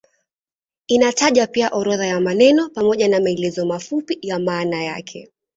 Inataja 0.87 1.47
pia 1.47 1.69
orodha 1.73 2.05
ya 2.05 2.19
maneno 2.19 2.69
pamoja 2.69 3.07
na 3.07 3.19
maelezo 3.19 3.65
mafupi 3.65 4.17
ya 4.21 4.39
maana 4.39 4.83
yake. 4.83 5.31